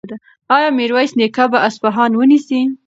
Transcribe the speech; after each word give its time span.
ایا 0.55 0.69
میرویس 0.77 1.11
نیکه 1.19 1.45
به 1.51 1.57
اصفهان 1.67 2.11
ونیسي؟ 2.15 2.61